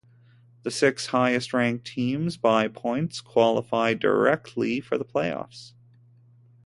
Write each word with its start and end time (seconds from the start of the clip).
The 0.63 0.71
six 0.71 1.05
highest-ranked 1.05 1.85
teams 1.85 2.35
by 2.35 2.67
points 2.69 3.21
qualify 3.21 3.93
directly 3.93 4.79
for 4.79 4.97
the 4.97 5.05
playoffs. 5.05 5.73